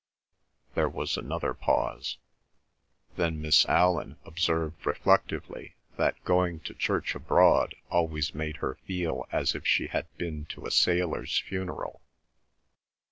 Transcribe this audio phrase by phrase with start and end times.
[0.73, 2.17] There was another pause.
[3.17, 9.53] Then Miss Allan observed reflectively that going to church abroad always made her feel as
[9.53, 12.01] if she had been to a sailor's funeral.